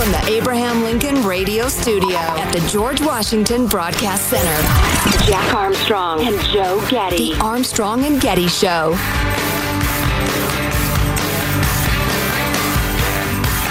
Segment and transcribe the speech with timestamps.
[0.00, 6.40] From the Abraham Lincoln Radio Studio at the George Washington Broadcast Center, Jack Armstrong and
[6.46, 7.34] Joe Getty.
[7.34, 8.94] The Armstrong and Getty Show.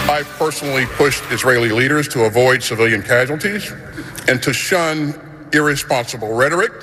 [0.08, 3.72] I've personally pushed Israeli leaders to avoid civilian casualties
[4.28, 5.20] and to shun
[5.52, 6.74] irresponsible rhetoric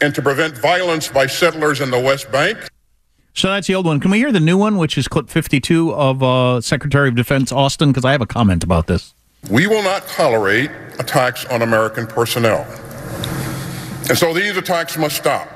[0.00, 2.56] and to prevent violence by settlers in the West Bank.
[3.34, 3.98] So that's the old one.
[3.98, 7.50] Can we hear the new one, which is clip 52 of uh, Secretary of Defense
[7.50, 7.90] Austin?
[7.90, 9.12] Because I have a comment about this.
[9.50, 12.62] We will not tolerate attacks on American personnel.
[14.08, 15.48] And so these attacks must stop.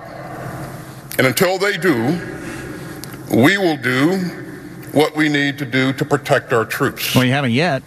[1.19, 2.19] And until they do,
[3.33, 4.19] we will do
[4.93, 7.15] what we need to do to protect our troops.
[7.15, 7.83] Well, you haven't yet.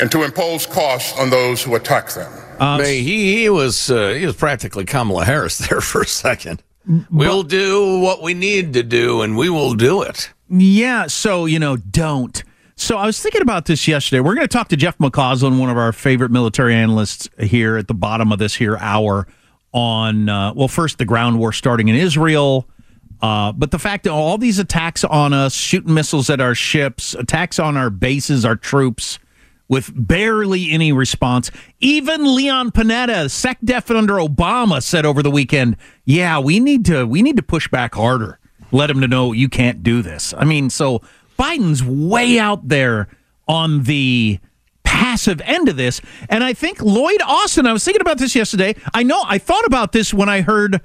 [0.00, 2.32] And to impose costs on those who attack them.
[2.58, 6.62] Uh, he he was uh, he was practically Kamala Harris there for a second.
[7.10, 10.30] We'll do what we need to do, and we will do it.
[10.48, 11.06] Yeah.
[11.06, 12.42] So, you know, don't.
[12.76, 14.20] So I was thinking about this yesterday.
[14.20, 17.88] We're going to talk to Jeff McCausland, one of our favorite military analysts here at
[17.88, 19.26] the bottom of this here hour
[19.72, 22.66] on, uh, well, first the ground war starting in Israel.
[23.20, 27.14] Uh, but the fact that all these attacks on us, shooting missiles at our ships,
[27.14, 29.18] attacks on our bases, our troops,
[29.68, 31.50] with barely any response.
[31.80, 37.22] Even Leon Panetta, SecDef under Obama, said over the weekend, "Yeah, we need to we
[37.22, 38.38] need to push back harder.
[38.72, 41.02] Let him to know you can't do this." I mean, so
[41.38, 43.08] Biden's way out there
[43.46, 44.40] on the
[44.84, 47.66] passive end of this, and I think Lloyd Austin.
[47.66, 48.74] I was thinking about this yesterday.
[48.94, 50.80] I know I thought about this when I heard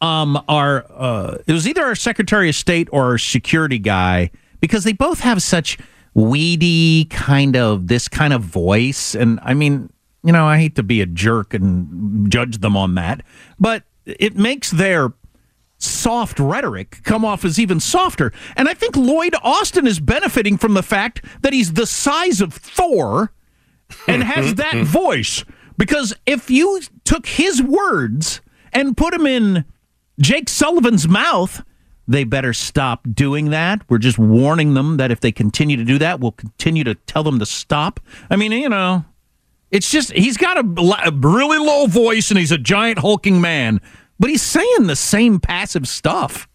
[0.00, 4.30] um our uh, it was either our Secretary of State or our security guy
[4.60, 5.78] because they both have such
[6.14, 9.14] weedy kind of this kind of voice.
[9.14, 9.90] And i mean
[10.24, 13.20] you know i hate to be a jerk and judge them on that
[13.60, 15.12] but it makes their
[15.78, 18.32] soft rhetoric come off as even softer.
[18.56, 22.54] And i think lloyd austin is benefiting from the fact that he's the size of
[22.54, 23.32] thor
[24.08, 25.44] and has that voice.
[25.76, 28.40] Because if you took his words
[28.72, 29.64] and put them in
[30.20, 31.62] jake sullivan's mouth
[32.06, 33.82] they better stop doing that.
[33.88, 37.22] We're just warning them that if they continue to do that, we'll continue to tell
[37.22, 38.00] them to stop.
[38.30, 39.04] I mean, you know,
[39.70, 43.80] it's just he's got a, a really low voice and he's a giant hulking man,
[44.20, 46.48] but he's saying the same passive stuff.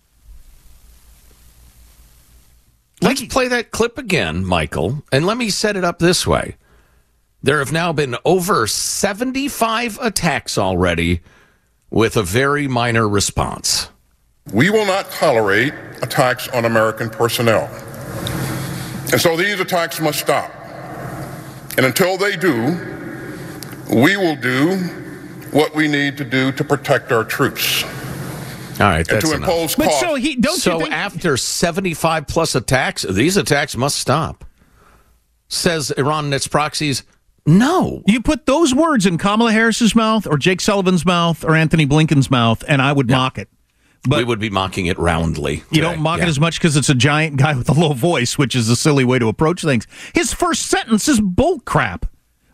[3.01, 6.57] Let's play that clip again, Michael, and let me set it up this way.
[7.41, 11.21] There have now been over 75 attacks already
[11.89, 13.89] with a very minor response.
[14.53, 17.65] We will not tolerate attacks on American personnel.
[19.11, 20.51] And so these attacks must stop.
[21.77, 22.77] And until they do,
[23.93, 24.77] we will do
[25.51, 27.83] what we need to do to protect our troops.
[27.83, 27.89] All
[28.87, 29.49] right, and that's to enough.
[29.49, 33.97] impose But so he don't So you think after 75 plus attacks, these attacks must
[33.97, 34.45] stop.
[35.47, 37.03] says Iran and its proxies.
[37.45, 38.03] No.
[38.05, 42.29] You put those words in Kamala Harris's mouth or Jake Sullivan's mouth or Antony Blinken's
[42.29, 43.49] mouth, and I would mock it.
[44.07, 45.57] But we would be mocking it roundly.
[45.57, 45.67] Today.
[45.71, 46.25] You don't mock yeah.
[46.25, 48.75] it as much because it's a giant guy with a low voice, which is a
[48.75, 49.87] silly way to approach things.
[50.13, 52.05] His first sentence is bull crap.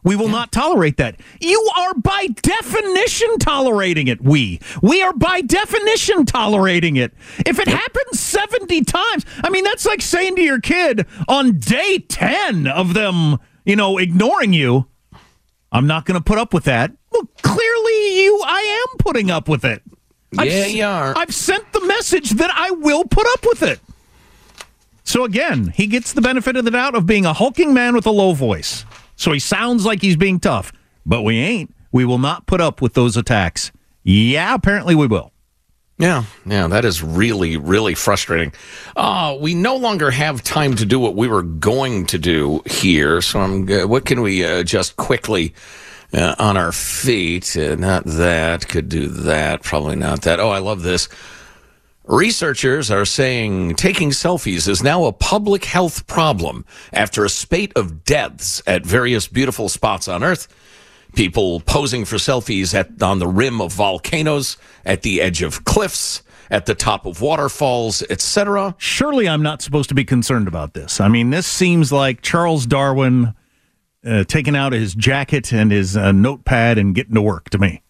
[0.06, 0.33] We will yeah.
[0.33, 1.19] not tolerate that.
[1.42, 4.21] You are by definition tolerating it.
[4.21, 4.59] We.
[4.81, 7.13] We are by definition tolerating it.
[7.45, 12.06] If it happens 70 times, I mean, that's like saying to your kid on day
[12.07, 14.86] 10 of them, you know, ignoring you,
[15.71, 16.91] I'm not going to put up with that.
[17.12, 19.81] Well, clearly you, I am putting up with it.
[20.36, 21.14] Yeah, I've, you are.
[21.18, 23.80] I've sent the message that I will put up with it.
[25.04, 28.06] So again, he gets the benefit of the doubt of being a hulking man with
[28.06, 28.86] a low voice.
[29.16, 30.74] So he sounds like he's being tough,
[31.06, 31.74] but we ain't.
[31.92, 33.72] We will not put up with those attacks.
[34.04, 35.32] Yeah, apparently we will.
[35.98, 38.52] Yeah, yeah, that is really, really frustrating.
[38.98, 43.22] Uh, we no longer have time to do what we were going to do here.
[43.22, 45.54] So, I'm, uh, what can we uh, just quickly
[46.15, 47.56] uh, on our feet?
[47.56, 50.39] Uh, not that, could do that, probably not that.
[50.39, 51.09] Oh, I love this.
[52.06, 56.63] Researchers are saying taking selfies is now a public health problem
[56.94, 60.47] after a spate of deaths at various beautiful spots on Earth.
[61.15, 66.21] People posing for selfies at, on the rim of volcanoes, at the edge of cliffs,
[66.51, 68.75] at the top of waterfalls, etc.
[68.77, 71.00] Surely I'm not supposed to be concerned about this.
[71.00, 73.33] I mean, this seems like Charles Darwin
[74.06, 77.81] uh, taking out his jacket and his uh, notepad and getting to work to me.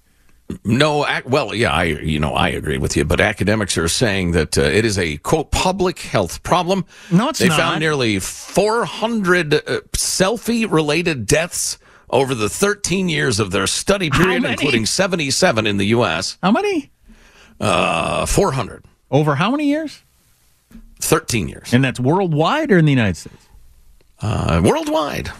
[0.64, 4.58] No, well, yeah, I you know I agree with you, but academics are saying that
[4.58, 6.86] uh, it is a quote public health problem.
[7.12, 7.58] No, it's they not.
[7.58, 9.60] found nearly 400 uh,
[9.94, 11.80] selfie related deaths
[12.12, 16.38] over the 13 years of their study period, including 77 in the U.S.
[16.44, 16.92] How many?
[17.60, 18.86] Uh, 400.
[19.10, 20.04] Over how many years?
[21.00, 21.74] 13 years.
[21.74, 23.50] And that's worldwide or in the United States?
[24.22, 25.32] Uh, worldwide.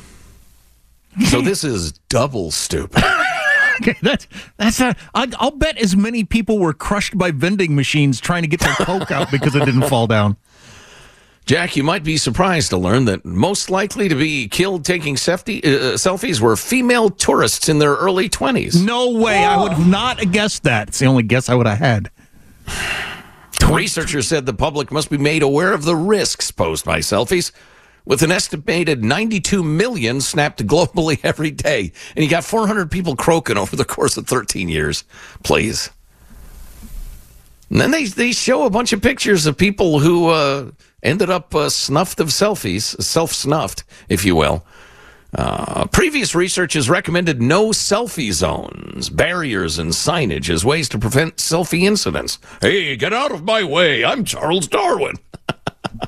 [1.28, 3.04] So this is double stupid.
[3.82, 4.28] okay, that's
[4.58, 4.96] that's a.
[5.14, 8.74] I, I'll bet as many people were crushed by vending machines trying to get their
[8.74, 10.38] coke out because it didn't fall down.
[11.46, 15.64] Jack, you might be surprised to learn that most likely to be killed taking safety,
[15.64, 18.84] uh, selfies were female tourists in their early 20s.
[18.84, 19.46] No way.
[19.46, 20.88] I would have not guessed that.
[20.88, 22.10] It's the only guess I would have had.
[23.70, 27.52] Researchers said the public must be made aware of the risks posed by selfies
[28.06, 31.92] with an estimated 92 million snapped globally every day.
[32.16, 35.04] And you got 400 people croaking over the course of 13 years.
[35.44, 35.90] Please.
[37.70, 40.72] And then they, they show a bunch of pictures of people who uh,
[41.02, 44.66] ended up uh, snuffed of selfies, self snuffed, if you will.
[45.34, 51.36] Uh, previous research has recommended no selfie zones, barriers, and signage as ways to prevent
[51.38, 52.40] selfie incidents.
[52.62, 54.06] Hey, get out of my way.
[54.06, 55.18] I'm Charles Darwin.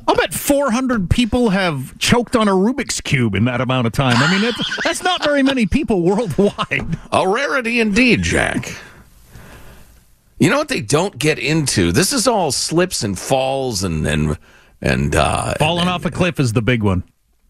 [0.07, 4.15] I'll bet 400 people have choked on a Rubik's Cube in that amount of time.
[4.17, 6.97] I mean, that's, that's not very many people worldwide.
[7.11, 8.75] A rarity indeed, Jack.
[10.39, 11.91] You know what they don't get into?
[11.91, 14.37] This is all slips and falls and and
[14.81, 17.03] and uh, falling and, off a cliff is the big one.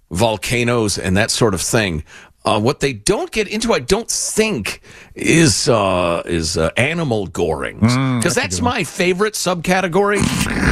[0.10, 2.04] Volcanoes and that sort of thing.
[2.48, 4.80] Uh, what they don't get into, I don't think,
[5.16, 10.22] is uh, is uh, animal gorings because mm, that's, that's my favorite subcategory.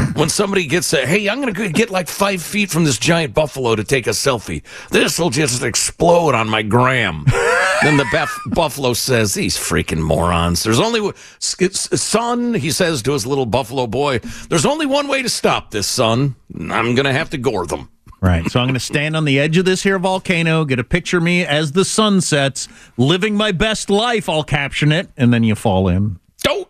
[0.15, 3.33] when somebody gets a, hey, I'm going to get like five feet from this giant
[3.33, 4.63] buffalo to take a selfie.
[4.89, 7.25] This will just explode on my gram.
[7.83, 10.63] then the bef- buffalo says, these freaking morons.
[10.63, 12.53] There's only son.
[12.53, 16.37] He says to his little buffalo boy, "There's only one way to stop this, son.
[16.57, 17.89] I'm going to have to gore them."
[18.25, 18.49] Right.
[18.49, 21.17] So I'm going to stand on the edge of this here volcano, get a picture
[21.17, 22.67] of me as the sun sets,
[22.97, 24.27] living my best life.
[24.27, 26.19] I'll caption it, and then you fall in.
[26.41, 26.67] Don't.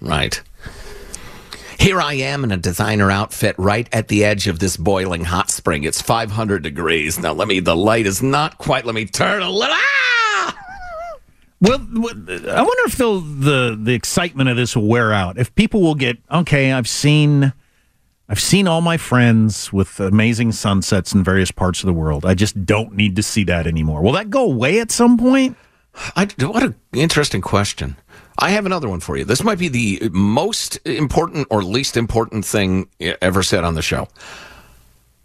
[0.00, 0.42] Right.
[1.78, 5.48] Here I am in a designer outfit right at the edge of this boiling hot
[5.48, 5.84] spring.
[5.84, 7.20] It's 500 degrees.
[7.20, 9.76] Now, let me, the light is not quite, let me turn a little.
[9.78, 10.56] Ah!
[11.60, 15.38] Well, I wonder if the the excitement of this will wear out.
[15.38, 17.52] If people will get okay, I've seen
[18.28, 22.26] I've seen all my friends with amazing sunsets in various parts of the world.
[22.26, 24.02] I just don't need to see that anymore.
[24.02, 25.56] Will that go away at some point?
[26.16, 27.96] I, what an interesting question.
[28.38, 29.24] I have another one for you.
[29.24, 34.08] This might be the most important or least important thing ever said on the show.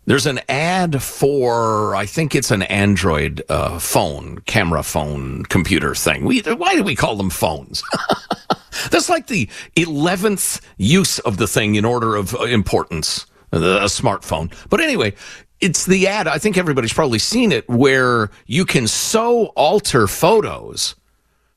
[0.06, 6.26] There's an ad for, I think it's an Android uh, phone, camera phone, computer thing.
[6.26, 7.84] We, why do we call them phones?
[8.90, 14.54] That's like the 11th use of the thing in order of uh, importance, a smartphone.
[14.70, 15.14] But anyway,
[15.60, 16.28] it's the ad.
[16.28, 20.96] I think everybody's probably seen it where you can so alter photos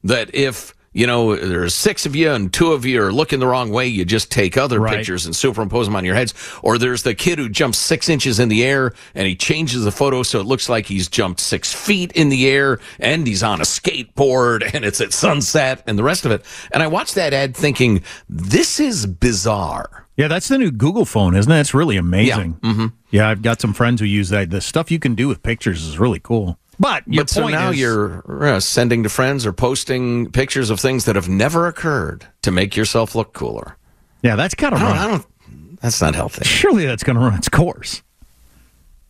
[0.02, 3.46] that if you know, there's six of you and two of you are looking the
[3.48, 3.86] wrong way.
[3.86, 4.96] You just take other Right.
[4.98, 6.32] pictures and superimpose them on your heads.
[6.62, 9.90] Or there's the kid who jumps six inches in the air and he changes the
[9.90, 13.60] photo so it looks like he's jumped six feet in the air and he's on
[13.60, 16.44] a skateboard and it's at sunset and the rest of it.
[16.72, 20.06] And I watched that ad thinking, this is bizarre.
[20.16, 21.58] Yeah, that's the new Google phone, isn't it?
[21.58, 22.58] It's really amazing.
[22.62, 22.86] Yeah, mm-hmm.
[23.10, 24.50] yeah I've got some friends who use that.
[24.50, 26.56] The stuff you can do with pictures is really cool.
[26.78, 30.80] But your but so now is, you're uh, sending to friends or posting pictures of
[30.80, 33.76] things that have never occurred to make yourself look cooler.
[34.22, 34.98] yeah, that's kind of I don't.
[34.98, 35.26] I don't
[35.80, 36.44] that's not healthy.
[36.44, 38.02] Surely that's going to run its course.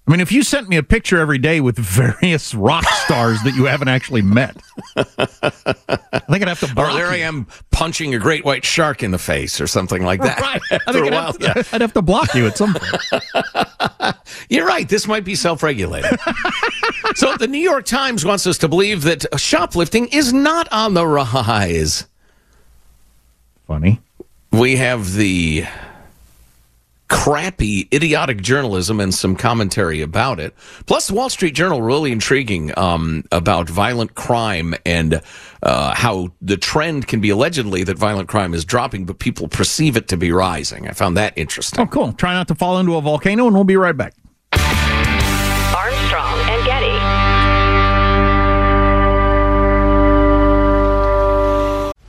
[0.07, 3.55] I mean, if you sent me a picture every day with various rock stars that
[3.55, 4.55] you haven't actually met,
[4.97, 5.05] I
[6.29, 9.13] think I'd have to Or block there I am punching a great white shark in
[9.13, 10.39] the face or something like that.
[10.41, 10.61] Right.
[10.71, 11.63] I After think a I'd while, have, yeah.
[11.73, 14.17] I'd have to block you at some point.
[14.51, 14.87] You're right.
[14.87, 16.11] This might be self regulated.
[17.15, 21.07] so the New York Times wants us to believe that shoplifting is not on the
[21.07, 22.07] rise.
[23.67, 24.01] Funny.
[24.53, 25.65] We have the
[27.09, 30.55] crappy, idiotic journalism and some commentary about it.
[30.87, 35.21] Plus, the Wall Street Journal really intriguing um, about violent crime and
[35.63, 39.97] uh, how the trend can be allegedly that violent crime is dropping, but people perceive
[39.97, 40.89] it to be rising.
[40.89, 41.81] I found that interesting.
[41.81, 42.13] Oh, cool.
[42.15, 44.15] Try not to fall into a volcano, and we'll be right back.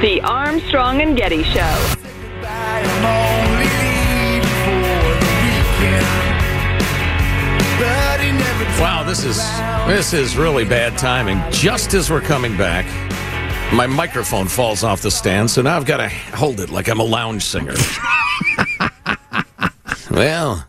[0.00, 1.60] The Armstrong and Getty Show.
[8.80, 9.36] Wow, this is
[9.86, 11.38] this is really bad timing.
[11.52, 12.86] Just as we're coming back,
[13.74, 17.00] my microphone falls off the stand, so now I've got to hold it like I'm
[17.00, 17.74] a lounge singer.
[20.10, 20.66] well,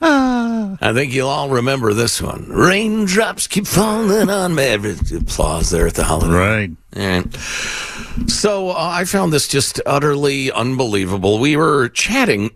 [0.00, 2.48] I think you'll all remember this one.
[2.48, 4.64] Raindrops keep falling on me.
[4.64, 6.32] Every applause there at the holiday.
[6.32, 6.70] Right.
[6.96, 7.34] And
[8.26, 11.38] so uh, I found this just utterly unbelievable.
[11.38, 12.50] We were chatting.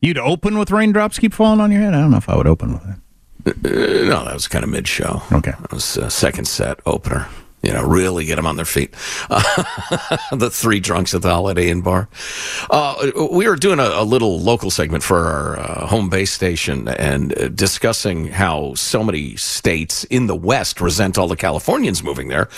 [0.00, 1.94] You'd open with raindrops keep falling on your head?
[1.94, 2.96] I don't know if I would open with it.
[3.46, 5.22] Uh, no, that was kind of mid show.
[5.32, 5.52] Okay.
[5.60, 7.26] That was uh, second set opener.
[7.64, 8.92] You know, really get them on their feet.
[10.32, 12.08] the three drunks at the Holiday Inn bar.
[12.70, 16.88] Uh, we were doing a, a little local segment for our uh, home base station
[16.88, 22.28] and uh, discussing how so many states in the West resent all the Californians moving
[22.28, 22.48] there.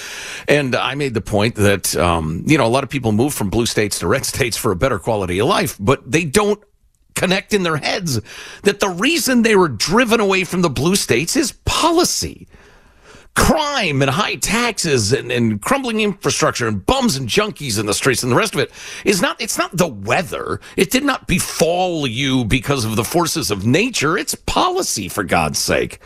[0.49, 3.49] And I made the point that, um, you know, a lot of people move from
[3.49, 6.63] blue states to red states for a better quality of life, but they don't
[7.15, 8.21] connect in their heads
[8.63, 12.47] that the reason they were driven away from the blue states is policy
[13.37, 18.23] crime and high taxes and, and crumbling infrastructure and bums and junkies in the streets
[18.23, 18.73] and the rest of it
[19.05, 23.51] is not it's not the weather it did not befall you because of the forces
[23.51, 26.01] of nature it's policy for god's sake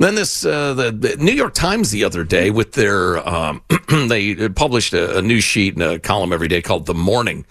[0.00, 3.62] then this uh, the, the New York Times the other day with their um,
[4.08, 7.44] they published a, a news sheet and a column every day called The Morning.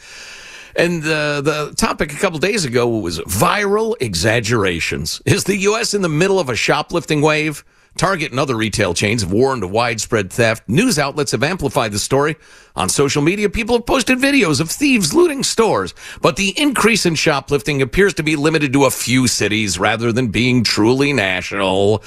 [0.76, 5.22] And uh, the topic a couple days ago was viral exaggerations.
[5.26, 5.94] Is the U.S.
[5.94, 7.64] in the middle of a shoplifting wave?
[7.98, 10.68] Target and other retail chains have warned of widespread theft.
[10.70, 12.38] News outlets have amplified the story.
[12.76, 15.94] On social media, people have posted videos of thieves looting stores.
[16.22, 20.30] But the increase in shoplifting appears to be limited to a few cities rather than
[20.30, 22.04] being truly national.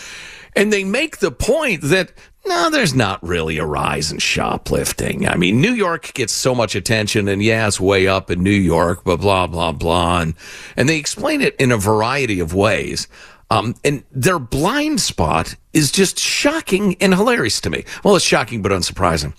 [0.56, 2.12] And they make the point that
[2.44, 5.28] No, there's not really a rise in shoplifting.
[5.28, 8.50] I mean, New York gets so much attention, and yeah, it's way up in New
[8.50, 10.20] York, but blah, blah, blah.
[10.22, 10.34] And,
[10.76, 13.06] and they explain it in a variety of ways.
[13.52, 17.85] Um, and their blind spot is just shocking and hilarious to me.
[18.02, 19.35] Well, it's shocking but unsurprising.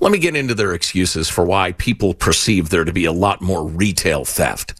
[0.00, 3.40] Let me get into their excuses for why people perceive there to be a lot
[3.40, 4.74] more retail theft.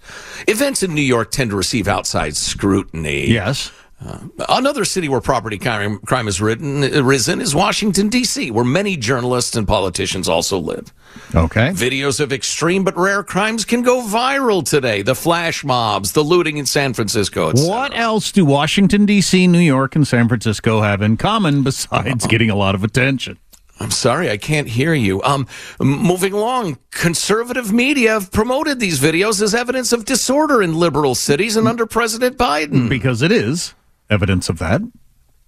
[0.48, 3.30] Events in New York tend to receive outside scrutiny.
[3.30, 3.70] Yes.
[4.06, 4.18] Uh,
[4.50, 9.66] another city where property crime, crime has risen is Washington, D.C., where many journalists and
[9.66, 10.92] politicians also live.
[11.34, 11.70] Okay.
[11.70, 15.00] Videos of extreme but rare crimes can go viral today.
[15.00, 17.52] The flash mobs, the looting in San Francisco.
[17.54, 22.50] What else do Washington, D.C., New York, and San Francisco have in common besides getting
[22.50, 23.38] a lot of attention?
[23.80, 25.20] I'm sorry, I can't hear you.
[25.22, 25.48] Um,
[25.80, 31.56] moving along, conservative media have promoted these videos as evidence of disorder in liberal cities
[31.56, 32.88] and under President Biden.
[32.88, 33.74] Because it is
[34.10, 34.82] evidence of that.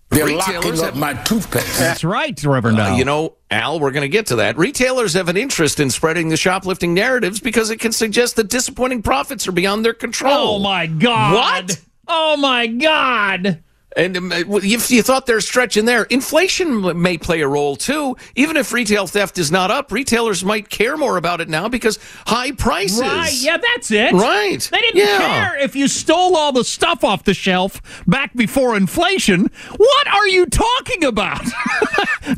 [0.09, 1.79] They're locking up my toothpaste.
[1.79, 2.95] That's right, Reverend Al.
[2.95, 4.57] Uh, you know, Al, we're going to get to that.
[4.57, 9.03] Retailers have an interest in spreading the shoplifting narratives because it can suggest that disappointing
[9.03, 10.57] profits are beyond their control.
[10.57, 11.35] Oh, my God.
[11.35, 11.81] What?
[12.07, 13.65] Oh, my God.
[13.97, 18.17] And um, if you thought they're stretching there, inflation may play a role too.
[18.35, 21.99] Even if retail theft is not up, retailers might care more about it now because
[22.27, 23.01] high prices.
[23.01, 24.13] Right, yeah, that's it.
[24.13, 24.61] Right.
[24.71, 25.17] They didn't Yeah.
[25.19, 29.51] care if you stole all the stuff off the shelf back before inflation.
[29.77, 31.41] What are you talking about?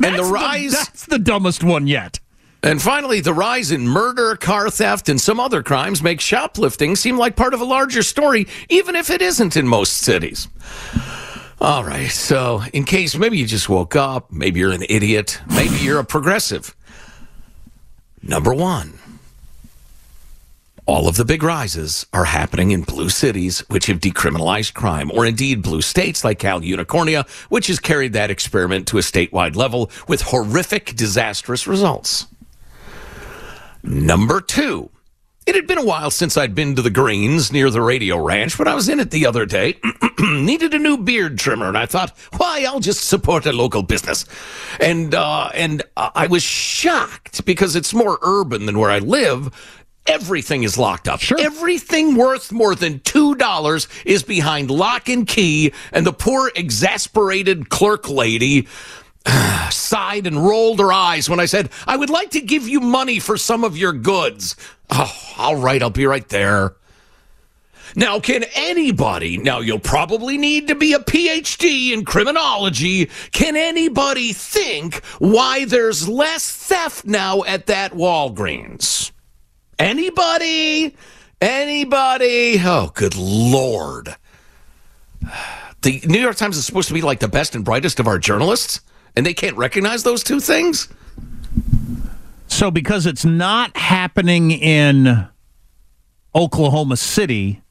[0.01, 2.19] And the rise- that's the dumbest one yet.
[2.61, 7.17] And finally, the rise in murder, car theft, and some other crimes makes shoplifting seem
[7.17, 10.47] like part of a larger story, even if it isn't in most cities.
[11.61, 15.75] All right, so in case maybe you just woke up, maybe you're an idiot, maybe
[15.75, 16.73] you're a progressive.
[18.23, 18.97] Number one,
[20.85, 25.25] all of the big rises are happening in blue cities, which have decriminalized crime, or
[25.25, 29.91] indeed blue states like Cal Unicornia, which has carried that experiment to a statewide level
[30.07, 32.27] with horrific, disastrous results.
[33.83, 34.91] Number two,
[35.49, 38.55] it had been a while since I'd been to the Greens near the radio ranch,
[38.55, 39.79] but I was in it the other day.
[40.19, 44.25] Needed a new beard trimmer, and I thought, why, I'll just support a local business.
[44.79, 49.49] And uh, and uh, I was shocked because it's more urban than where I live.
[50.05, 51.19] Everything is locked up.
[51.19, 51.39] Sure.
[51.39, 57.69] Everything worth more than two dollars is behind lock and key, and the poor, exasperated
[57.69, 58.67] clerk lady
[59.71, 63.19] sighed and rolled her eyes when I said, I would like to give you money
[63.19, 64.55] for some of your goods.
[64.89, 66.75] Oh, all right, I'll be right there.
[67.95, 74.31] Now, can anybody, now you'll probably need to be a PhD in criminology, can anybody
[74.31, 79.11] think why there's less theft now at that Walgreens?
[79.79, 80.95] Anybody?
[81.41, 82.57] Anybody?
[82.59, 84.15] Oh, good Lord.
[85.81, 88.19] The New York Times is supposed to be like the best and brightest of our
[88.19, 88.81] journalists,
[89.15, 90.87] and they can't recognize those two things?
[92.47, 95.27] So, because it's not happening in
[96.35, 97.61] Oklahoma City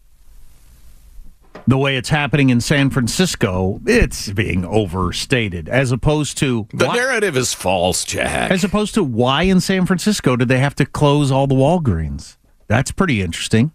[1.66, 5.68] the way it's happening in San Francisco, it's being overstated.
[5.68, 8.51] As opposed to The why, narrative is false, Jack.
[8.51, 12.38] as opposed to why in San Francisco did they have to close all the Walgreens?
[12.68, 13.72] That's pretty interesting.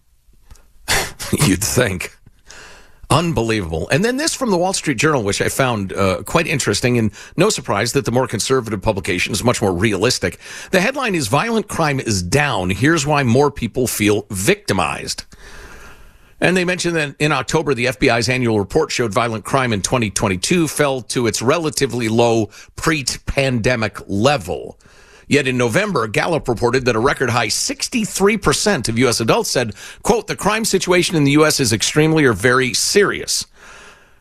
[1.46, 2.16] You'd think.
[3.14, 3.88] Unbelievable.
[3.90, 7.12] And then this from the Wall Street Journal, which I found uh, quite interesting, and
[7.36, 10.40] no surprise that the more conservative publication is much more realistic.
[10.72, 12.70] The headline is Violent Crime is Down.
[12.70, 15.26] Here's why more people feel victimized.
[16.40, 20.66] And they mentioned that in October, the FBI's annual report showed violent crime in 2022
[20.66, 24.76] fell to its relatively low pre pandemic level.
[25.28, 29.20] Yet in November, Gallup reported that a record high 63% of U.S.
[29.20, 31.60] adults said, quote, the crime situation in the U.S.
[31.60, 33.46] is extremely or very serious.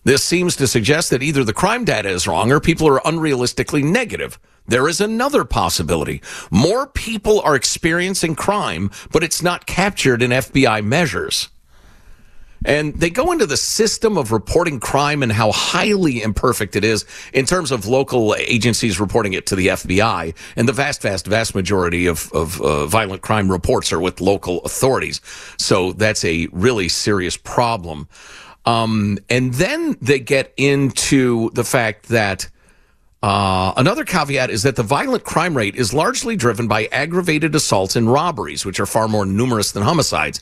[0.05, 3.83] This seems to suggest that either the crime data is wrong or people are unrealistically
[3.83, 4.37] negative.
[4.67, 6.21] There is another possibility.
[6.51, 11.49] More people are experiencing crime, but it's not captured in FBI measures.
[12.65, 17.05] And they go into the system of reporting crime and how highly imperfect it is
[17.33, 20.35] in terms of local agencies reporting it to the FBI.
[20.55, 24.59] And the vast, vast, vast majority of, of uh, violent crime reports are with local
[24.61, 25.21] authorities.
[25.57, 28.07] So that's a really serious problem.
[28.65, 32.49] Um, and then they get into the fact that
[33.21, 37.95] uh, another caveat is that the violent crime rate is largely driven by aggravated assaults
[37.95, 40.41] and robberies, which are far more numerous than homicides.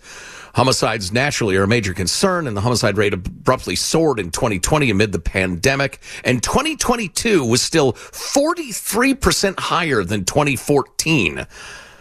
[0.55, 5.11] Homicides naturally are a major concern, and the homicide rate abruptly soared in 2020 amid
[5.11, 5.99] the pandemic.
[6.23, 11.47] And 2022 was still 43% higher than 2014.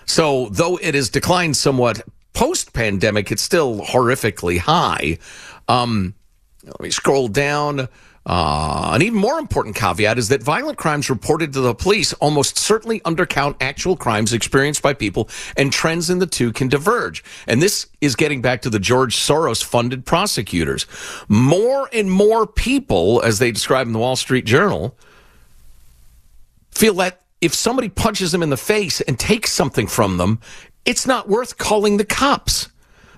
[0.06, 5.18] So, though it has declined somewhat post pandemic, it's still horrifically high.
[5.68, 6.14] Um,
[6.64, 7.88] let me scroll down.
[8.26, 12.58] Uh, an even more important caveat is that violent crimes reported to the police almost
[12.58, 17.24] certainly undercount actual crimes experienced by people, and trends in the two can diverge.
[17.46, 20.86] And this is getting back to the George Soros funded prosecutors.
[21.28, 24.96] More and more people, as they describe in the Wall Street Journal,
[26.70, 30.40] feel that if somebody punches them in the face and takes something from them,
[30.84, 32.68] it's not worth calling the cops.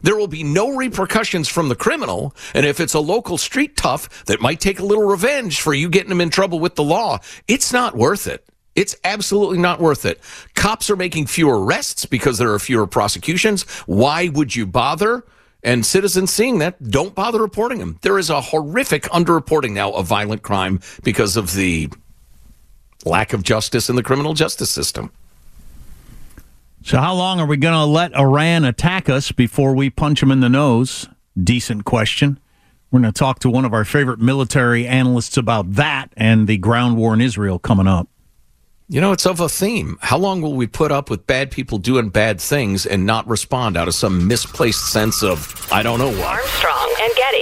[0.03, 2.35] There will be no repercussions from the criminal.
[2.55, 5.89] And if it's a local street tough that might take a little revenge for you
[5.89, 8.47] getting them in trouble with the law, it's not worth it.
[8.75, 10.21] It's absolutely not worth it.
[10.55, 13.65] Cops are making fewer arrests because there are fewer prosecutions.
[13.87, 15.25] Why would you bother?
[15.63, 17.99] And citizens seeing that don't bother reporting them.
[18.03, 21.91] There is a horrific underreporting now of violent crime because of the
[23.05, 25.13] lack of justice in the criminal justice system.
[26.85, 30.33] So, how long are we going to let Iran attack us before we punch them
[30.33, 31.09] in the nose?
[31.41, 32.41] Decent question.
[32.91, 36.59] We're going to talk to one of our favorite military analysts about that and the
[36.59, 38.09] ground war in Israel coming up.
[38.89, 39.97] You know, it's of a theme.
[40.03, 43.77] How long will we put up with bad people doing bad things and not respond
[43.77, 46.27] out of some misplaced sense of, I don't know what?
[46.27, 47.42] Armstrong and Getty.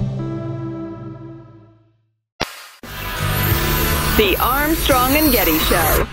[4.21, 6.07] The Armstrong and Getty Show.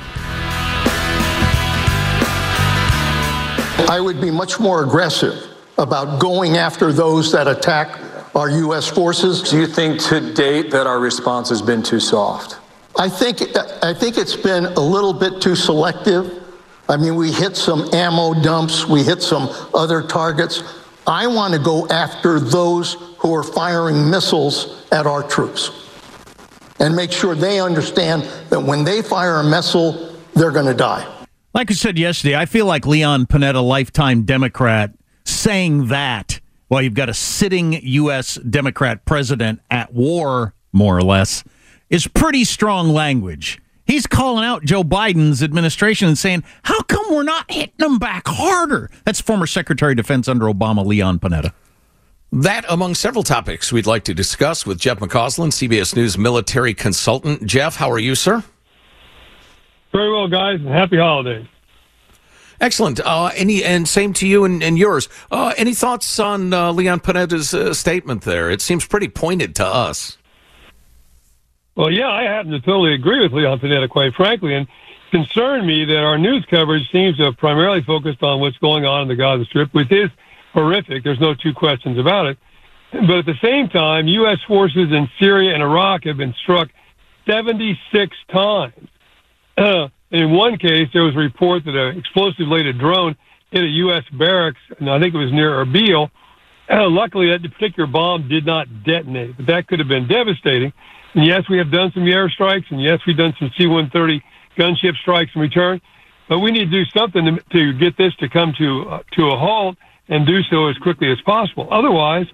[3.86, 8.00] I would be much more aggressive about going after those that attack
[8.34, 8.88] our U.S.
[8.88, 9.42] forces.
[9.42, 12.56] Do you think to date that our response has been too soft?
[12.98, 13.42] I think
[13.82, 16.42] I think it's been a little bit too selective.
[16.88, 20.62] I mean, we hit some ammo dumps, we hit some other targets.
[21.06, 25.87] I want to go after those who are firing missiles at our troops
[26.80, 31.06] and make sure they understand that when they fire a missile, they're going to die.
[31.54, 34.92] Like I said yesterday, I feel like Leon Panetta, lifetime Democrat,
[35.24, 38.36] saying that while you've got a sitting U.S.
[38.36, 41.42] Democrat president at war, more or less,
[41.90, 43.60] is pretty strong language.
[43.86, 48.24] He's calling out Joe Biden's administration and saying, How come we're not hitting them back
[48.26, 48.90] harder?
[49.04, 51.52] That's former Secretary of Defense under Obama, Leon Panetta.
[52.30, 57.46] That among several topics we'd like to discuss with Jeff McCausland, CBS News military consultant.
[57.46, 58.44] Jeff, how are you, sir?
[59.92, 60.60] Very well, guys.
[60.60, 61.46] Happy holidays.
[62.60, 63.00] Excellent.
[63.00, 65.08] Uh, any and same to you and, and yours.
[65.30, 68.50] Uh, any thoughts on uh, Leon Panetta's uh, statement there?
[68.50, 70.18] It seems pretty pointed to us.
[71.76, 74.66] Well, yeah, I happen to totally agree with Leon Panetta, quite frankly, and
[75.12, 79.02] concerned me that our news coverage seems to have primarily focused on what's going on
[79.02, 80.10] in the Gaza Strip, which is
[80.58, 81.04] horrific.
[81.04, 82.38] There's no two questions about it.
[82.92, 84.38] But at the same time, U.S.
[84.46, 86.68] forces in Syria and Iraq have been struck
[87.28, 88.88] 76 times.
[89.56, 93.16] Uh, in one case, there was a report that an explosive-laden drone
[93.50, 94.04] hit a U.S.
[94.18, 96.10] barracks, and I think it was near Erbil.
[96.70, 100.72] Uh, luckily, that particular bomb did not detonate, but that could have been devastating.
[101.14, 104.20] And yes, we have done some airstrikes, and yes, we've done some C-130
[104.56, 105.80] gunship strikes in return.
[106.28, 109.28] But we need to do something to, to get this to come to uh, to
[109.28, 111.68] a halt and do so as quickly as possible.
[111.70, 112.26] Otherwise,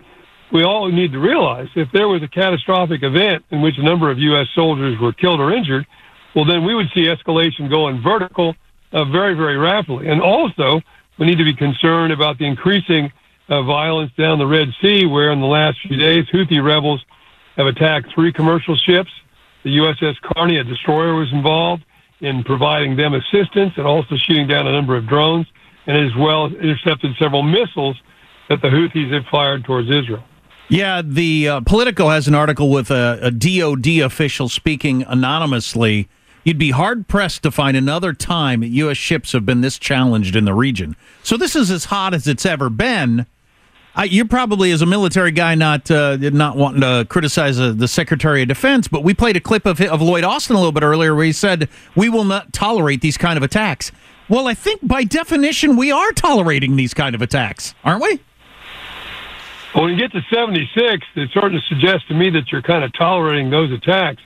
[0.53, 4.11] we all need to realize if there was a catastrophic event in which a number
[4.11, 4.47] of U.S.
[4.55, 5.87] soldiers were killed or injured,
[6.35, 8.55] well, then we would see escalation going vertical
[8.93, 10.09] uh, very, very rapidly.
[10.09, 10.81] And also,
[11.19, 13.13] we need to be concerned about the increasing
[13.49, 17.05] uh, violence down the Red Sea, where in the last few days, Houthi rebels
[17.57, 19.11] have attacked three commercial ships
[19.65, 21.85] The USS Carney, a destroyer, was involved
[22.21, 25.47] in providing them assistance and also shooting down a number of drones,
[25.87, 28.01] and as well intercepted several missiles
[28.49, 30.23] that the Houthis had fired towards Israel.
[30.68, 36.09] Yeah, the uh, Politico has an article with a, a DOD official speaking anonymously.
[36.42, 38.97] You'd be hard pressed to find another time U.S.
[38.97, 40.97] ships have been this challenged in the region.
[41.23, 43.27] So this is as hot as it's ever been.
[43.97, 47.87] I, you're probably, as a military guy, not uh, not wanting to criticize uh, the
[47.87, 50.83] Secretary of Defense, but we played a clip of, of Lloyd Austin a little bit
[50.83, 53.92] earlier where he said we will not tolerate these kind of attacks.
[54.29, 58.21] Well, I think by definition we are tolerating these kind of attacks, aren't we?
[59.75, 62.85] Well, When you get to 76, it sort of suggests to me that you're kind
[62.85, 64.23] of tolerating those attacks.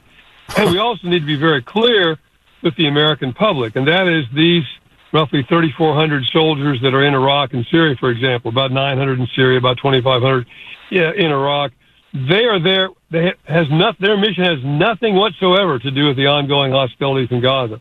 [0.56, 2.18] And we also need to be very clear
[2.62, 4.64] with the American public, and that is these
[5.12, 9.58] roughly 3,400 soldiers that are in Iraq and Syria, for example, about 900 in Syria,
[9.58, 10.46] about 2,500
[10.90, 11.72] in Iraq.
[12.12, 12.88] They are there.
[13.10, 17.40] They has not, their mission has nothing whatsoever to do with the ongoing hostilities in
[17.40, 17.80] Gaza.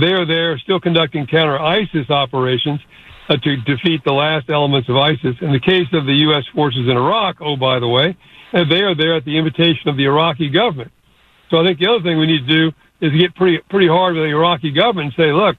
[0.00, 2.80] They are there still conducting counter ISIS operations
[3.28, 5.36] uh, to defeat the last elements of ISIS.
[5.40, 6.44] In the case of the U.S.
[6.54, 8.16] forces in Iraq, oh, by the way,
[8.52, 10.92] uh, they are there at the invitation of the Iraqi government.
[11.50, 14.14] So I think the other thing we need to do is get pretty pretty hard
[14.14, 15.56] with the Iraqi government and say, look,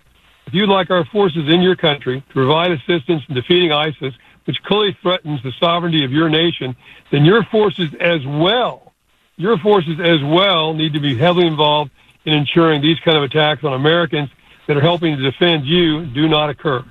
[0.47, 4.13] if you'd like our forces in your country to provide assistance in defeating ISIS,
[4.45, 6.75] which clearly threatens the sovereignty of your nation,
[7.11, 8.93] then your forces as well,
[9.35, 11.91] your forces as well need to be heavily involved
[12.25, 14.29] in ensuring these kind of attacks on Americans
[14.67, 16.83] that are helping to defend you do not occur.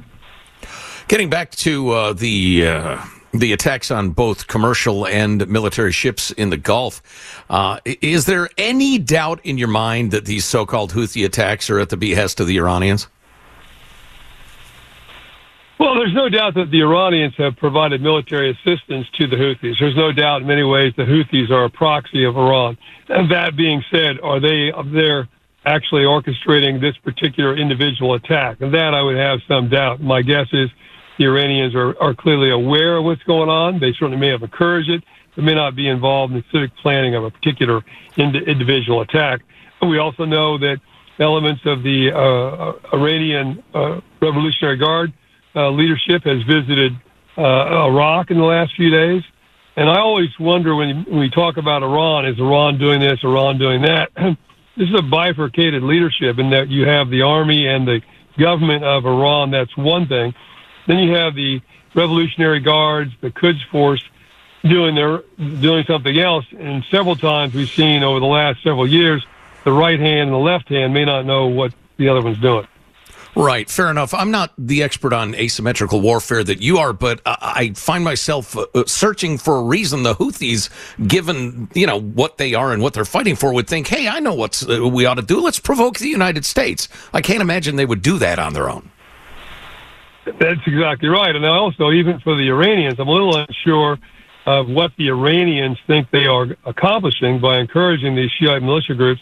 [1.06, 6.50] Getting back to uh, the uh, the attacks on both commercial and military ships in
[6.50, 7.02] the Gulf,
[7.50, 11.90] uh, is there any doubt in your mind that these so-called Houthi attacks are at
[11.90, 13.06] the behest of the Iranians?
[15.78, 19.78] Well, there's no doubt that the Iranians have provided military assistance to the Houthis.
[19.78, 22.76] There's no doubt in many ways the Houthis are a proxy of Iran.
[23.08, 25.28] And that being said, are they they're
[25.64, 28.60] actually orchestrating this particular individual attack?
[28.60, 30.00] And that I would have some doubt.
[30.00, 30.68] My guess is
[31.16, 33.78] the Iranians are, are clearly aware of what's going on.
[33.78, 35.04] They certainly may have encouraged it.
[35.36, 37.84] They may not be involved in the civic planning of a particular
[38.16, 39.42] ind- individual attack.
[39.80, 40.80] But we also know that
[41.20, 45.12] elements of the uh, Iranian uh, Revolutionary Guard
[45.54, 46.92] uh, leadership has visited
[47.36, 49.22] uh, Iraq in the last few days.
[49.76, 53.82] And I always wonder when, we talk about Iran, is Iran doing this, Iran doing
[53.82, 54.10] that?
[54.76, 58.00] this is a bifurcated leadership in that you have the army and the
[58.38, 59.52] government of Iran.
[59.52, 60.34] That's one thing.
[60.88, 61.60] Then you have the
[61.94, 64.02] Revolutionary Guards, the Quds Force,
[64.64, 66.44] doing their doing something else.
[66.58, 69.24] And several times we've seen over the last several years,
[69.64, 72.66] the right hand and the left hand may not know what the other one's doing.
[73.38, 74.12] Right, fair enough.
[74.14, 78.66] I'm not the expert on asymmetrical warfare that you are, but I find myself uh,
[78.74, 80.68] uh, searching for a reason the Houthis,
[81.06, 84.18] given you know what they are and what they're fighting for, would think, "Hey, I
[84.18, 85.40] know what uh, we ought to do.
[85.40, 88.90] Let's provoke the United States." I can't imagine they would do that on their own.
[90.24, 91.34] That's exactly right.
[91.34, 93.98] And also, even for the Iranians, I'm a little unsure
[94.46, 99.20] of what the Iranians think they are accomplishing by encouraging these Shiite militia groups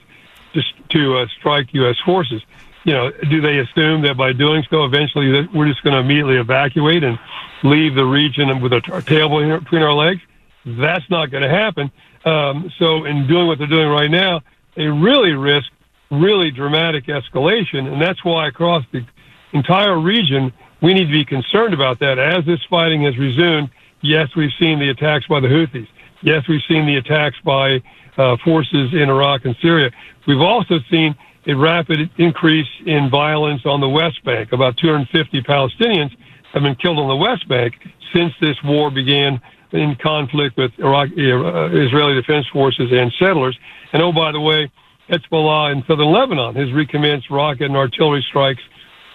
[0.54, 1.96] just to uh, strike U.S.
[2.02, 2.40] forces.
[2.86, 6.36] You know, do they assume that by doing so, eventually we're just going to immediately
[6.36, 7.18] evacuate and
[7.64, 10.20] leave the region with our tail between our legs?
[10.64, 11.90] That's not going to happen.
[12.24, 14.40] Um, so, in doing what they're doing right now,
[14.76, 15.68] they really risk
[16.12, 19.04] really dramatic escalation, and that's why across the
[19.52, 22.20] entire region we need to be concerned about that.
[22.20, 23.68] As this fighting has resumed,
[24.00, 25.88] yes, we've seen the attacks by the Houthis.
[26.22, 27.82] Yes, we've seen the attacks by
[28.16, 29.90] uh, forces in Iraq and Syria.
[30.26, 31.16] We've also seen
[31.46, 34.52] a rapid increase in violence on the West Bank.
[34.52, 36.10] About 250 Palestinians
[36.52, 37.74] have been killed on the West Bank
[38.12, 39.40] since this war began
[39.72, 43.56] in conflict with Iraq, uh, Israeli Defense Forces and settlers.
[43.92, 44.70] And oh, by the way,
[45.08, 48.62] Hezbollah in southern Lebanon has recommenced rocket and artillery strikes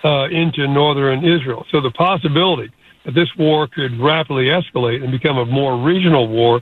[0.03, 1.65] uh, into northern Israel.
[1.71, 2.71] So the possibility
[3.05, 6.61] that this war could rapidly escalate and become a more regional war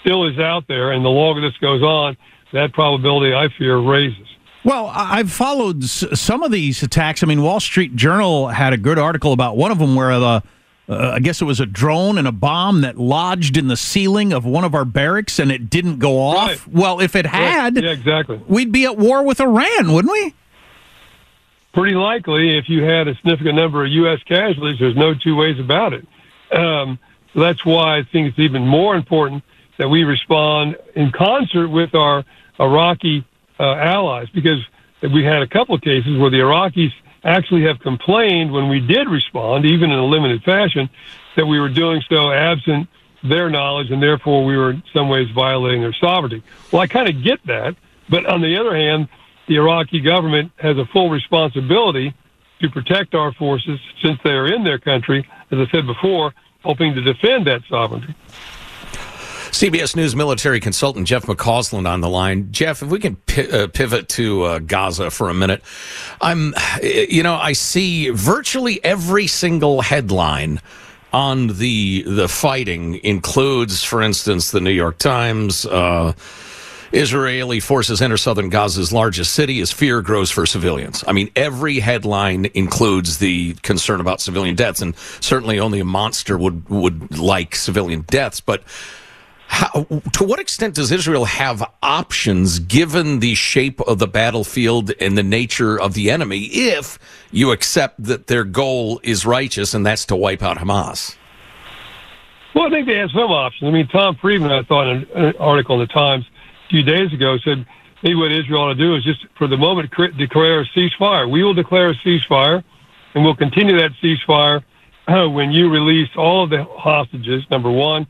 [0.00, 0.92] still is out there.
[0.92, 2.16] And the longer this goes on,
[2.52, 4.26] that probability, I fear, raises.
[4.64, 7.22] Well, I've followed some of these attacks.
[7.22, 10.42] I mean, Wall Street Journal had a good article about one of them where the
[10.86, 14.34] uh, I guess it was a drone and a bomb that lodged in the ceiling
[14.34, 16.48] of one of our barracks and it didn't go off.
[16.48, 16.68] Right.
[16.68, 17.84] Well, if it had, right.
[17.84, 20.34] yeah, exactly, we'd be at war with Iran, wouldn't we?
[21.74, 24.20] pretty likely if you had a significant number of U.S.
[24.26, 26.06] casualties, there's no two ways about it.
[26.56, 26.98] Um,
[27.34, 29.42] so that's why I think it's even more important
[29.76, 32.24] that we respond in concert with our
[32.60, 33.24] Iraqi
[33.58, 34.60] uh, allies, because
[35.02, 36.92] we had a couple of cases where the Iraqis
[37.24, 40.88] actually have complained when we did respond, even in a limited fashion,
[41.36, 42.88] that we were doing so absent
[43.22, 46.42] their knowledge, and therefore we were in some ways violating their sovereignty.
[46.70, 47.74] Well, I kind of get that
[48.08, 49.08] But on the other hand,
[49.48, 52.14] the Iraqi government has a full responsibility
[52.60, 56.94] to protect our forces since they are in their country, as I said before, hoping
[56.94, 58.14] to defend that sovereignty.
[59.54, 62.50] CBS News military consultant Jeff McCausland on the line.
[62.50, 65.62] Jeff, if we can pi- uh, pivot to uh, Gaza for a minute,
[66.20, 70.60] I'm, you know, I see virtually every single headline
[71.12, 75.64] on the the fighting includes, for instance, the New York Times.
[75.64, 76.14] Uh,
[76.90, 81.04] Israeli forces enter southern Gaza's largest city as fear grows for civilians.
[81.06, 86.36] I mean, every headline includes the concern about civilian deaths, and certainly only a monster
[86.36, 88.40] would would like civilian deaths.
[88.40, 88.64] But
[89.54, 95.16] how, to what extent does Israel have options given the shape of the battlefield and
[95.16, 96.98] the nature of the enemy if
[97.30, 101.14] you accept that their goal is righteous and that's to wipe out Hamas?
[102.52, 103.68] Well, I think they have some options.
[103.68, 106.24] I mean, Tom Friedman, I thought in an article in the Times
[106.66, 107.64] a few days ago, said
[108.02, 111.30] maybe what Israel ought to do is just for the moment declare a ceasefire.
[111.30, 112.64] We will declare a ceasefire,
[113.14, 114.64] and we'll continue that ceasefire
[115.32, 118.08] when you release all of the hostages, number one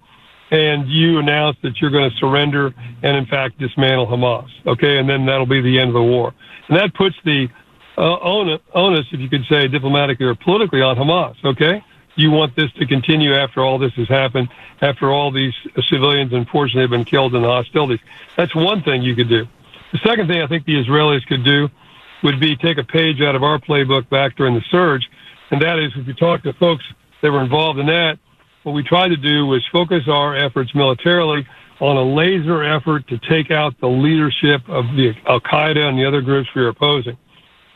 [0.51, 4.49] and you announce that you're going to surrender and, in fact, dismantle Hamas.
[4.67, 6.35] Okay, and then that'll be the end of the war.
[6.69, 7.49] And that puts the
[7.97, 11.37] uh, onus, if you could say, diplomatically or politically, on Hamas.
[11.45, 11.83] Okay,
[12.17, 14.49] you want this to continue after all this has happened,
[14.81, 15.55] after all these
[15.89, 18.01] civilians, unfortunately, have been killed in the hostilities.
[18.37, 19.47] That's one thing you could do.
[19.93, 21.69] The second thing I think the Israelis could do
[22.23, 25.09] would be take a page out of our playbook back during the surge,
[25.51, 26.85] and that is if you talk to folks
[27.23, 28.19] that were involved in that,
[28.65, 31.47] what we tried to do was focus our efforts militarily
[31.81, 36.05] on a laser effort to take out the leadership of the Al Qaeda and the
[36.05, 37.17] other groups we were opposing.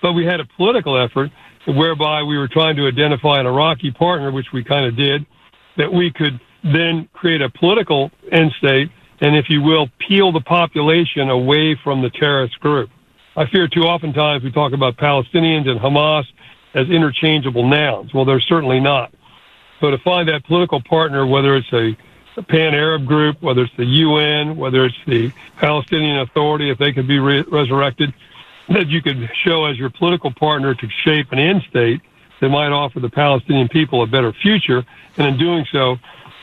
[0.03, 1.31] But we had a political effort
[1.67, 5.27] whereby we were trying to identify an Iraqi partner, which we kind of did,
[5.77, 8.89] that we could then create a political end state
[9.21, 12.89] and, if you will, peel the population away from the terrorist group.
[13.37, 16.25] I fear too oftentimes we talk about Palestinians and Hamas
[16.75, 18.15] as interchangeable nouns.
[18.15, 19.13] Well, they're certainly not.
[19.81, 21.97] So to find that political partner, whether it's a,
[22.37, 27.07] a pan-Arab group, whether it's the UN, whether it's the Palestinian Authority, if they could
[27.07, 28.13] be re- resurrected,
[28.69, 32.01] that you could show as your political partner to shape an end state
[32.41, 34.85] that might offer the Palestinian people a better future,
[35.17, 35.97] and in doing so,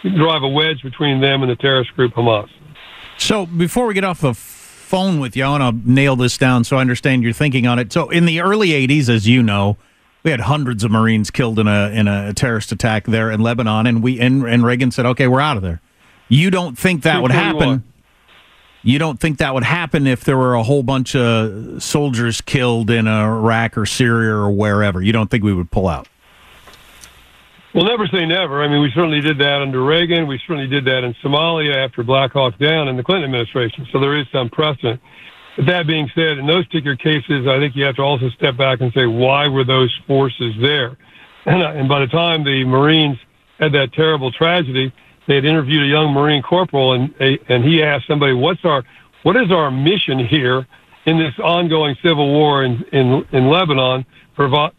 [0.03, 2.49] drive a wedge between them and the terrorist group Hamas.
[3.17, 6.63] So before we get off the phone with you, I want to nail this down
[6.63, 7.93] so I understand your thinking on it.
[7.93, 9.77] So in the early 80s, as you know,
[10.25, 13.85] we had hundreds of Marines killed in a in a terrorist attack there in Lebanon,
[13.85, 15.79] and we and, and Reagan said, "Okay, we're out of there."
[16.27, 17.83] You don't think that would happen?
[18.81, 22.89] You don't think that would happen if there were a whole bunch of soldiers killed
[22.89, 25.01] in Iraq or Syria or wherever?
[25.01, 26.07] You don't think we would pull out?
[27.73, 28.63] Well, never say never.
[28.63, 30.27] I mean, we certainly did that under Reagan.
[30.27, 33.87] We certainly did that in Somalia after Black Hawk Down in the Clinton administration.
[33.91, 35.01] So there is some precedent.
[35.57, 38.81] That being said, in those particular cases, I think you have to also step back
[38.81, 40.97] and say, why were those forces there?
[41.45, 43.17] And, uh, and by the time the Marines
[43.59, 44.93] had that terrible tragedy,
[45.27, 47.13] they had interviewed a young Marine corporal, and
[47.49, 48.83] and he asked somebody, "What's our
[49.23, 50.67] what is our mission here
[51.05, 54.71] in this ongoing civil war in in, in Lebanon, provi-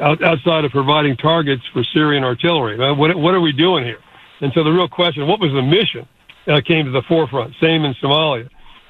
[0.00, 2.76] outside of providing targets for Syrian artillery?
[2.76, 4.00] What what are we doing here?"
[4.40, 6.06] And so the real question, what was the mission,
[6.46, 7.54] uh, came to the forefront.
[7.60, 8.48] Same in Somalia.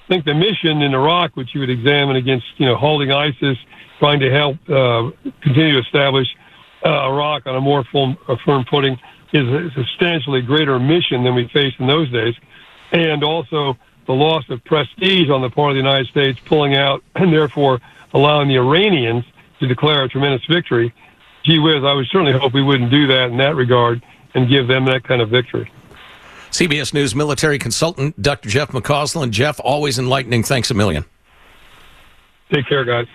[0.08, 3.58] I think the mission in Iraq, which you would examine against, you know, holding ISIS,
[3.98, 5.10] trying to help uh,
[5.42, 6.26] continue to establish
[6.82, 8.98] uh, Iraq on a more full, a firm footing,
[9.34, 12.34] is a substantially greater mission than we faced in those days,
[12.90, 17.04] and also the loss of prestige on the part of the United States, pulling out
[17.16, 17.78] and therefore
[18.14, 19.26] allowing the Iranians
[19.60, 20.94] to declare a tremendous victory.
[21.42, 24.02] Gee whiz, I would certainly hope we wouldn't do that in that regard
[24.34, 25.70] and give them that kind of victory.
[26.50, 28.48] CBS News military consultant Dr.
[28.48, 29.30] Jeff McCausland.
[29.30, 30.42] Jeff, always enlightening.
[30.42, 31.04] Thanks a million.
[32.52, 33.06] Take care, guys.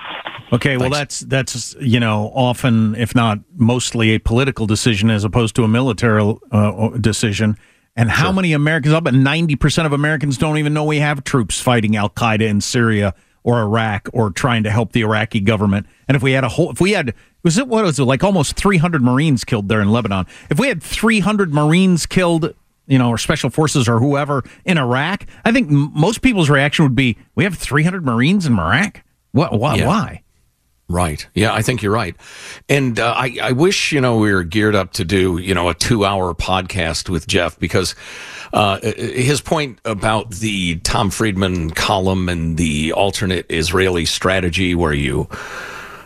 [0.51, 5.55] Okay, well, that's that's you know often, if not mostly, a political decision as opposed
[5.55, 7.57] to a military uh, decision.
[7.95, 8.33] And how sure.
[8.33, 8.93] many Americans?
[8.93, 12.41] Up at ninety percent of Americans don't even know we have troops fighting Al Qaeda
[12.41, 15.87] in Syria or Iraq or trying to help the Iraqi government.
[16.07, 18.23] And if we had a whole, if we had, was it what was it like?
[18.23, 20.27] Almost three hundred Marines killed there in Lebanon.
[20.51, 22.53] If we had three hundred Marines killed
[22.87, 26.83] you know, or special forces or whoever in Iraq, I think m- most people's reaction
[26.83, 29.03] would be, "We have 300 Marines in Iraq.
[29.31, 29.57] What?
[29.57, 29.75] Why?
[29.75, 29.87] Yeah.
[29.87, 30.23] Why?"
[30.89, 31.25] Right.
[31.33, 32.15] Yeah, I think you're right.
[32.67, 35.69] And uh, I, I wish, you know, we were geared up to do, you know,
[35.69, 37.95] a two hour podcast with Jeff because
[38.51, 45.29] uh, his point about the Tom Friedman column and the alternate Israeli strategy where you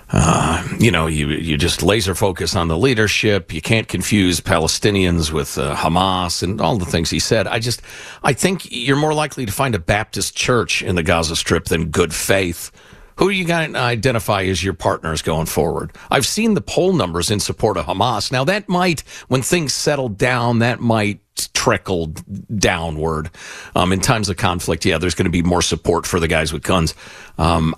[0.09, 3.53] uh, you know, you you just laser focus on the leadership.
[3.53, 7.45] You can't confuse Palestinians with uh, Hamas and all the things he said.
[7.47, 7.81] I just,
[8.23, 11.89] I think you're more likely to find a Baptist church in the Gaza Strip than
[11.89, 12.71] good faith.
[13.17, 15.91] Who are you going to identify as your partners going forward?
[16.11, 18.31] I've seen the poll numbers in support of Hamas.
[18.31, 21.19] Now that might, when things settle down, that might
[21.53, 22.13] trickle
[22.55, 23.31] downward.
[23.75, 26.53] Um, in times of conflict, yeah, there's going to be more support for the guys
[26.53, 26.93] with guns.
[27.39, 27.75] Um,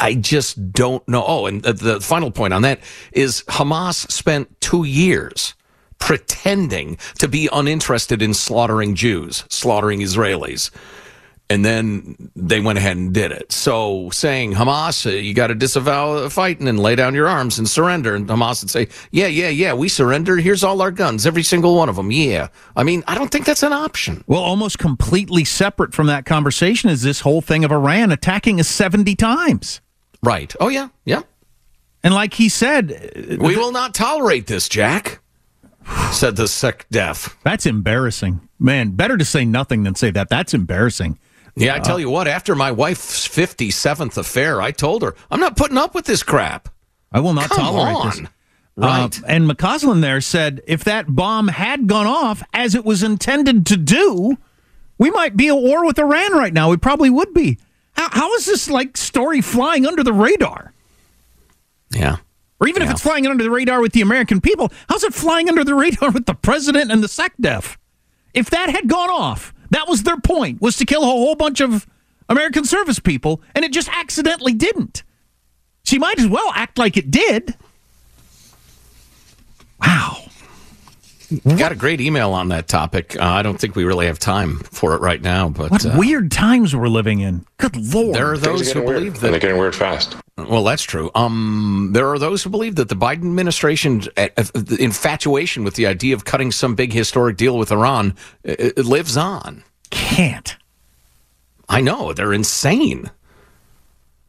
[0.00, 1.22] I just don't know.
[1.26, 2.80] Oh, and the final point on that
[3.12, 5.54] is Hamas spent two years
[5.98, 10.70] pretending to be uninterested in slaughtering Jews, slaughtering Israelis.
[11.50, 13.52] And then they went ahead and did it.
[13.52, 17.68] So saying, Hamas, uh, you got to disavow fighting and lay down your arms and
[17.68, 18.14] surrender.
[18.14, 20.36] And Hamas would say, yeah, yeah, yeah, we surrender.
[20.36, 22.10] Here's all our guns, every single one of them.
[22.10, 22.48] Yeah.
[22.76, 24.24] I mean, I don't think that's an option.
[24.28, 28.68] Well, almost completely separate from that conversation is this whole thing of Iran attacking us
[28.68, 29.80] 70 times.
[30.22, 30.54] Right.
[30.60, 30.88] Oh, yeah.
[31.04, 31.22] Yeah.
[32.02, 35.20] And like he said, we will not tolerate this, Jack,
[36.12, 37.36] said the sec def.
[37.44, 38.48] That's embarrassing.
[38.58, 40.28] Man, better to say nothing than say that.
[40.30, 41.18] That's embarrassing.
[41.56, 45.56] Yeah, I tell you what, after my wife's 57th affair, I told her, I'm not
[45.56, 46.68] putting up with this crap.
[47.12, 48.06] I will not Come tolerate on.
[48.08, 48.20] this.
[48.76, 49.22] Right.
[49.22, 53.66] Uh, and McCausland there said if that bomb had gone off as it was intended
[53.66, 54.38] to do,
[54.96, 56.70] we might be at war with Iran right now.
[56.70, 57.58] We probably would be.
[58.10, 60.72] How, is this like story flying under the radar?
[61.90, 62.18] Yeah.
[62.60, 65.48] Or even if it's flying under the radar with the American people, how's it flying
[65.48, 67.76] under the radar with the president and the SecDef?
[68.34, 71.60] If that had gone off, that was their point, was to kill a whole bunch
[71.60, 71.86] of
[72.28, 75.02] American service people, and it just accidentally didn't.
[75.84, 77.56] She might as well act like it did.
[79.80, 80.29] Wow.
[81.56, 83.16] Got a great email on that topic.
[83.16, 85.94] Uh, I don't think we really have time for it right now, but What uh,
[85.96, 87.46] weird times we're living in.
[87.58, 88.16] Good lord.
[88.16, 90.16] there are those who believe that and they're getting weird fast.
[90.36, 91.10] Well, that's true.
[91.14, 95.74] Um, there are those who believe that the Biden administration's uh, uh, the infatuation with
[95.74, 98.16] the idea of cutting some big historic deal with Iran
[98.48, 99.62] uh, it lives on.
[99.90, 100.56] Can't.
[101.68, 103.10] I know they're insane.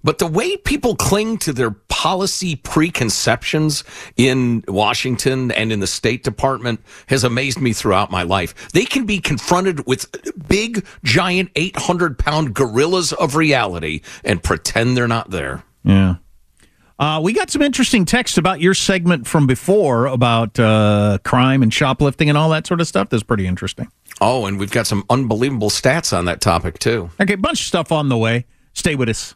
[0.03, 3.83] But the way people cling to their policy preconceptions
[4.17, 8.71] in Washington and in the State Department has amazed me throughout my life.
[8.71, 10.09] They can be confronted with
[10.47, 15.63] big, giant, 800 pound gorillas of reality and pretend they're not there.
[15.83, 16.15] Yeah.
[17.01, 21.73] Uh, we got some interesting text about your segment from before about uh, crime and
[21.73, 23.09] shoplifting and all that sort of stuff.
[23.09, 23.91] That's pretty interesting.
[24.19, 27.09] Oh, and we've got some unbelievable stats on that topic, too.
[27.19, 28.45] Okay, bunch of stuff on the way.
[28.73, 29.35] Stay with us.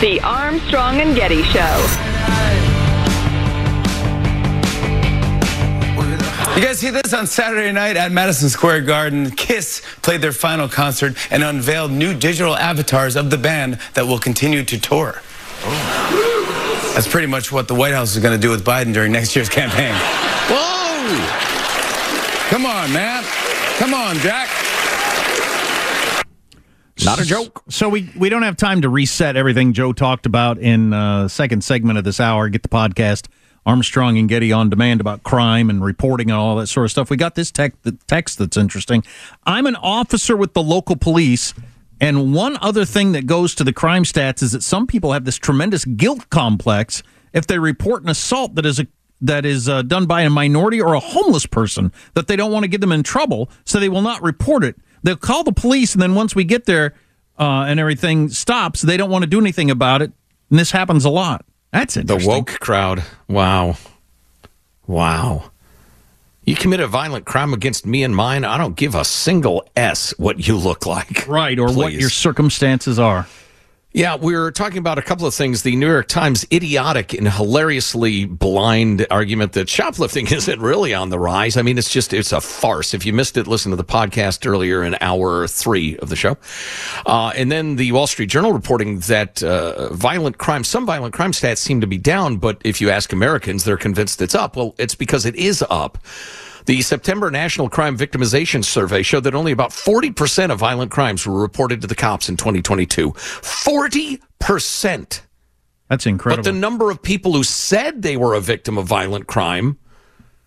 [0.00, 1.60] The Armstrong and Getty Show.
[6.56, 9.30] You guys see this on Saturday night at Madison Square Garden?
[9.30, 14.18] Kiss played their final concert and unveiled new digital avatars of the band that will
[14.18, 15.20] continue to tour.
[16.94, 19.36] That's pretty much what the White House is going to do with Biden during next
[19.36, 19.92] year's campaign.
[20.48, 21.26] Whoa!
[22.48, 23.22] Come on, man.
[23.76, 24.48] Come on, Jack.
[27.04, 27.62] Not a joke.
[27.68, 31.64] So we we don't have time to reset everything Joe talked about in uh, second
[31.64, 32.48] segment of this hour.
[32.48, 33.28] Get the podcast
[33.66, 37.10] Armstrong and Getty on demand about crime and reporting and all that sort of stuff.
[37.10, 37.74] We got this tech,
[38.06, 39.04] text that's interesting.
[39.44, 41.54] I'm an officer with the local police.
[42.02, 45.26] And one other thing that goes to the crime stats is that some people have
[45.26, 47.02] this tremendous guilt complex
[47.34, 48.86] if they report an assault that is a
[49.20, 52.62] that is uh, done by a minority or a homeless person that they don't want
[52.64, 54.76] to get them in trouble, so they will not report it.
[55.02, 56.94] They'll call the police, and then once we get there
[57.38, 60.12] uh, and everything stops, they don't want to do anything about it.
[60.50, 61.44] And this happens a lot.
[61.72, 63.04] That's The woke crowd.
[63.28, 63.76] Wow.
[64.86, 65.52] Wow.
[66.44, 70.12] You commit a violent crime against me and mine, I don't give a single S
[70.18, 71.28] what you look like.
[71.28, 73.26] Right, or what your circumstances are.
[73.92, 75.62] Yeah, we're talking about a couple of things.
[75.62, 81.18] The New York Times idiotic and hilariously blind argument that shoplifting isn't really on the
[81.18, 81.56] rise.
[81.56, 82.94] I mean, it's just, it's a farce.
[82.94, 86.38] If you missed it, listen to the podcast earlier in hour three of the show.
[87.04, 91.32] Uh, and then the Wall Street Journal reporting that uh, violent crime, some violent crime
[91.32, 94.54] stats seem to be down, but if you ask Americans, they're convinced it's up.
[94.54, 95.98] Well, it's because it is up.
[96.66, 101.40] The September National Crime Victimization Survey showed that only about 40% of violent crimes were
[101.40, 103.12] reported to the cops in 2022.
[103.12, 105.20] 40%.
[105.88, 106.44] That's incredible.
[106.44, 109.78] But the number of people who said they were a victim of violent crime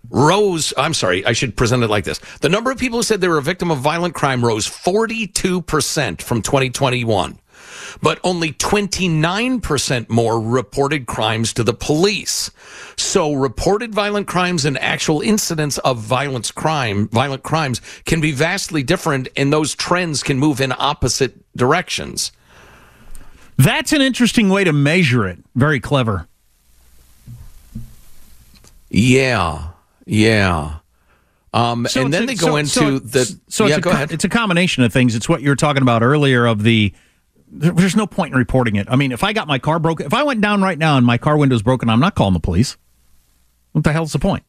[0.09, 0.73] rose.
[0.77, 2.19] I'm sorry, I should present it like this.
[2.41, 6.21] The number of people who said they were a victim of violent crime rose 42%
[6.21, 7.39] from 2021.
[8.01, 12.49] But only 29% more reported crimes to the police.
[12.97, 18.83] So reported violent crimes and actual incidents of violence crime, violent crimes can be vastly
[18.83, 22.31] different and those trends can move in opposite directions.
[23.57, 25.39] That's an interesting way to measure it.
[25.55, 26.27] Very clever.
[28.89, 29.67] Yeah.
[30.05, 30.77] Yeah.
[31.53, 33.39] Um, So and then a- they go so- into so- the.
[33.47, 34.11] So yeah, it's a, go ahead.
[34.11, 35.15] It's a combination of things.
[35.15, 36.93] It's what you were talking about earlier of the.
[37.53, 38.87] There- There's no point in reporting it.
[38.89, 41.05] I mean, if I got my car broken, if I went down right now and
[41.05, 42.77] my car window's broken, I'm not calling the police.
[43.73, 44.43] What the hell's the point?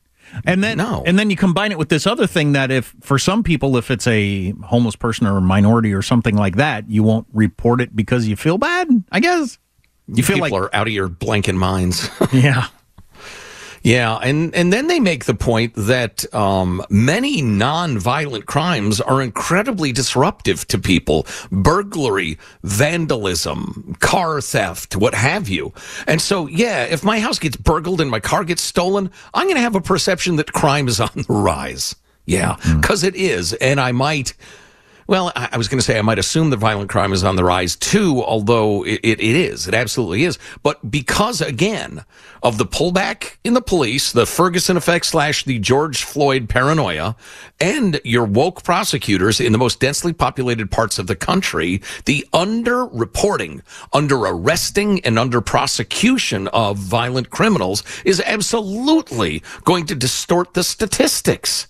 [0.46, 1.02] And then, no.
[1.06, 3.90] and then you combine it with this other thing that if for some people, if
[3.90, 7.94] it's a homeless person or a minority or something like that, you won't report it
[7.94, 8.88] because you feel bad.
[9.12, 9.58] I guess
[10.08, 12.08] you feel People like are out of your blanking minds.
[12.32, 12.66] yeah.
[13.84, 19.92] Yeah, and and then they make the point that um, many non-violent crimes are incredibly
[19.92, 25.74] disruptive to people: burglary, vandalism, car theft, what have you.
[26.06, 29.56] And so, yeah, if my house gets burgled and my car gets stolen, I'm going
[29.56, 31.94] to have a perception that crime is on the rise.
[32.24, 34.32] Yeah, because it is, and I might.
[35.06, 37.44] Well, I was going to say I might assume that violent crime is on the
[37.44, 39.68] rise too, although it, it, is.
[39.68, 40.38] It absolutely is.
[40.62, 42.04] But because, again,
[42.42, 47.16] of the pullback in the police, the Ferguson effect slash the George Floyd paranoia,
[47.60, 53.62] and your woke prosecutors in the most densely populated parts of the country, the under-reporting,
[53.92, 61.66] under-arresting, and under-prosecution of violent criminals is absolutely going to distort the statistics.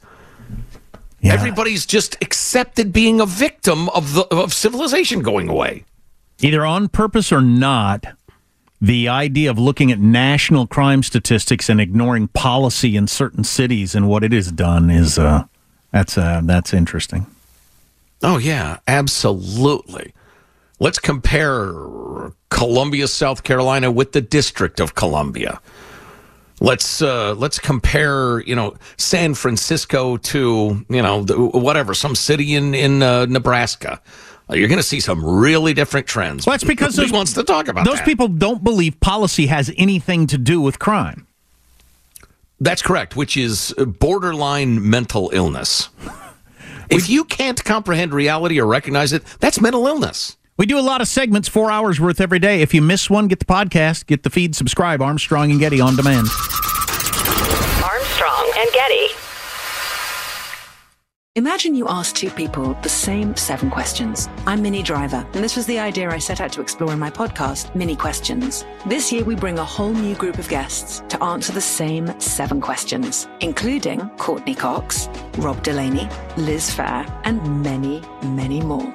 [1.25, 5.85] Everybody's just accepted being a victim of the of civilization going away.
[6.41, 8.05] either on purpose or not,
[8.81, 14.09] the idea of looking at national crime statistics and ignoring policy in certain cities and
[14.09, 15.45] what it has done is uh,
[15.93, 17.27] that's uh, that's interesting.
[18.23, 20.13] Oh yeah, absolutely.
[20.81, 21.73] Let's compare
[22.51, 25.61] Columbia, South Carolina with the District of Columbia.
[26.61, 32.55] Let's uh, let's compare, you know, San Francisco to you know the, whatever some city
[32.55, 34.01] in in uh, Nebraska.
[34.49, 36.47] Uh, You're going to see some really different trends.
[36.47, 38.05] Well, that's because those, wants to talk about those that.
[38.05, 41.27] people don't believe policy has anything to do with crime.
[42.61, 45.89] That's correct, which is borderline mental illness.
[46.91, 50.37] If you can't comprehend reality or recognize it, that's mental illness.
[50.57, 52.63] We do a lot of segments, four hours worth every day.
[52.63, 55.03] If you miss one, get the podcast, get the feed, subscribe.
[55.03, 56.29] Armstrong and Getty on demand.
[57.83, 59.09] Armstrong and Getty.
[61.35, 64.29] Imagine you ask two people the same seven questions.
[64.47, 67.11] I'm Minnie Driver, and this was the idea I set out to explore in my
[67.11, 68.65] podcast, Minnie Questions.
[68.87, 72.61] This year, we bring a whole new group of guests to answer the same seven
[72.61, 78.95] questions, including Courteney Cox, Rob Delaney, Liz Phair, and many, many more.